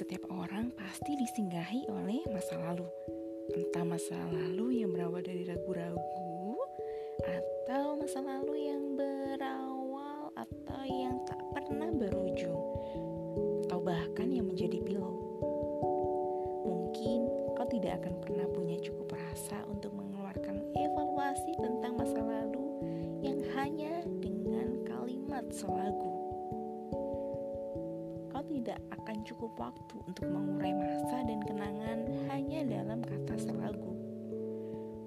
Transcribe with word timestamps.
Setiap 0.00 0.32
orang 0.32 0.72
pasti 0.80 1.12
disinggahi 1.12 1.84
oleh 1.92 2.24
masa 2.32 2.56
lalu. 2.56 2.88
Entah 3.52 3.84
masa 3.84 4.16
lalu 4.32 4.80
yang 4.80 4.96
berawal 4.96 5.20
dari 5.20 5.44
ragu-ragu 5.44 6.56
atau 7.20 8.00
masa 8.00 8.24
lalu 8.24 8.72
yang 8.72 8.96
berawal 8.96 10.32
atau 10.40 10.80
yang 10.88 11.20
tak 11.28 11.36
pernah 11.52 11.92
berujung 11.92 12.64
atau 13.68 13.76
bahkan 13.84 14.32
yang 14.32 14.48
menjadi 14.48 14.80
pilau. 14.80 15.20
Mungkin 16.64 17.20
kau 17.60 17.68
tidak 17.68 18.00
akan 18.00 18.14
pernah 18.24 18.46
punya 18.56 18.80
cukup 18.80 19.20
rasa 19.20 19.68
untuk 19.68 19.92
mengeluarkan 19.92 20.64
evaluasi 20.80 21.60
tentang 21.60 21.98
masa 22.00 22.24
lalu 22.24 22.66
yang 23.20 23.44
hanya 23.52 24.00
dengan 24.24 24.80
kalimat 24.88 25.44
selagu 25.52 26.19
tidak 28.60 28.76
akan 28.92 29.24
cukup 29.24 29.56
waktu 29.56 29.96
untuk 30.04 30.28
mengurai 30.28 30.76
masa 30.76 31.24
dan 31.24 31.40
kenangan 31.48 32.04
hanya 32.28 32.60
dalam 32.68 33.00
kata 33.00 33.40
selagu. 33.40 33.96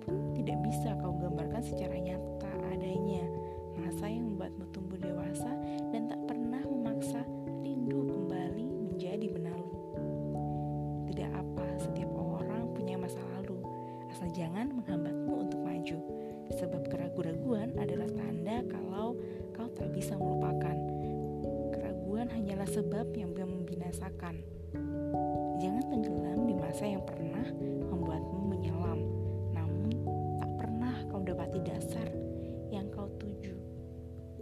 Pun 0.01 0.33
tidak 0.33 0.57
bisa 0.65 0.97
kau 0.97 1.13
gambarkan 1.21 1.61
secara 1.61 1.93
nyata 2.01 2.49
adanya 2.73 3.21
masa 3.77 4.09
yang 4.09 4.33
membuatmu 4.33 4.65
tumbuh 4.73 4.97
dewasa 4.97 5.53
dan 5.93 6.09
tak 6.09 6.17
pernah 6.25 6.65
memaksa 6.65 7.21
rindu 7.61 8.09
kembali 8.09 8.89
menjadi 8.89 9.29
benalu. 9.29 9.69
Tidak 11.13 11.29
apa, 11.37 11.77
setiap 11.77 12.09
orang 12.09 12.73
punya 12.73 12.97
masa 12.97 13.21
lalu, 13.37 13.61
asal 14.09 14.33
jangan 14.33 14.81
menghambatmu 14.81 15.33
untuk 15.45 15.61
maju. 15.61 16.01
Sebab 16.57 16.89
keraguan-raguan 16.89 17.77
adalah 17.77 18.02
hanyalah 22.63 22.79
sebab 22.79 23.07
yang 23.19 23.35
membinasakan. 23.35 24.39
Jangan 25.59 25.83
tenggelam 25.91 26.47
di 26.47 26.55
masa 26.55 26.87
yang 26.87 27.03
pernah 27.03 27.43
membuatmu 27.91 28.39
menyelam, 28.55 28.99
namun 29.51 29.91
tak 30.39 30.51
pernah 30.63 30.95
kau 31.11 31.19
dapati 31.19 31.59
dasar 31.59 32.07
yang 32.71 32.87
kau 32.95 33.11
tuju. 33.19 33.51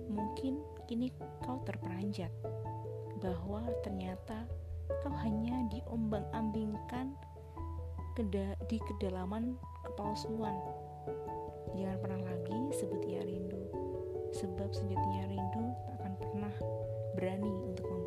Mungkin 0.06 0.62
kini 0.86 1.10
kau 1.42 1.66
terperanjat 1.66 2.30
bahwa 3.26 3.66
ternyata 3.82 4.46
kau 5.02 5.14
hanya 5.26 5.66
diombang-ambingkan 5.74 7.18
di 8.70 8.78
kedalaman 8.86 9.58
kepalsuan. 9.82 10.62
Jangan 11.74 11.98
pernah 11.98 12.22
lagi 12.22 12.60
sebut 12.78 13.02
ia 13.02 13.26
rindu, 13.26 13.66
sebab 14.30 14.70
sejatinya 14.78 15.26
rindu 15.26 15.74
tak 15.90 15.96
akan 16.06 16.14
pernah 16.22 16.54
berani 17.18 17.50
untuk 17.50 18.01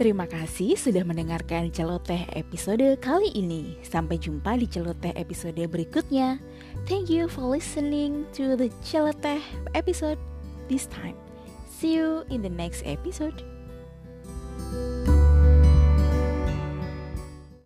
Terima 0.00 0.24
kasih 0.24 0.80
sudah 0.80 1.04
mendengarkan 1.04 1.68
celoteh 1.68 2.24
episode 2.32 2.96
kali 3.04 3.36
ini. 3.36 3.76
Sampai 3.84 4.16
jumpa 4.16 4.56
di 4.56 4.64
celoteh 4.64 5.12
episode 5.12 5.60
berikutnya. 5.68 6.40
Thank 6.88 7.12
you 7.12 7.28
for 7.28 7.44
listening 7.44 8.24
to 8.32 8.56
the 8.56 8.72
celoteh 8.80 9.44
episode 9.76 10.16
this 10.72 10.88
time. 10.88 11.20
See 11.68 12.00
you 12.00 12.24
in 12.32 12.40
the 12.40 12.48
next 12.48 12.80
episode. 12.88 13.44